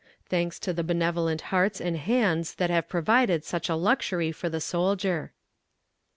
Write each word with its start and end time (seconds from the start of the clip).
Thanks 0.25 0.57
to 0.61 0.73
the 0.73 0.83
benevolent 0.83 1.41
hearts 1.53 1.79
and 1.79 1.95
hands 1.95 2.55
that 2.55 2.71
have 2.71 2.89
provided 2.89 3.45
such 3.45 3.69
a 3.69 3.75
luxury 3.75 4.31
for 4.31 4.49
the 4.49 4.59
soldier. 4.59 5.31